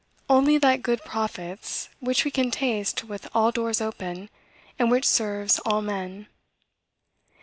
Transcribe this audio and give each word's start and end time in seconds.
Only 0.27 0.57
that 0.57 0.81
good 0.81 1.03
profits, 1.03 1.87
which 1.99 2.25
we 2.25 2.31
can 2.31 2.49
taste 2.49 3.03
with 3.03 3.29
all 3.35 3.51
doors 3.51 3.79
open, 3.81 4.31
and 4.79 4.89
which 4.89 5.05
serves 5.07 5.59
all 5.59 5.83
men. 5.83 6.25